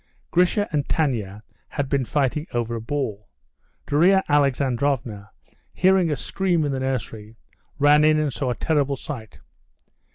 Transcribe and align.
Grisha 0.31 0.67
and 0.71 0.89
Tanya 0.89 1.43
had 1.67 1.87
been 1.87 2.05
fighting 2.05 2.47
over 2.55 2.73
a 2.73 2.81
ball. 2.81 3.29
Darya 3.85 4.23
Alexandrovna, 4.27 5.29
hearing 5.75 6.09
a 6.09 6.15
scream 6.15 6.65
in 6.65 6.71
the 6.71 6.79
nursery, 6.79 7.37
ran 7.77 8.03
in 8.03 8.17
and 8.17 8.33
saw 8.33 8.49
a 8.49 8.55
terrible 8.55 8.97
sight. 8.97 9.41